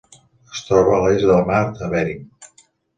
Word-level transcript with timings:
Es 0.55 0.63
troba 0.69 0.95
a 0.97 1.03
l'est 1.05 1.29
del 1.33 1.47
Mar 1.53 1.63
de 1.79 1.95
Bering. 1.95 2.29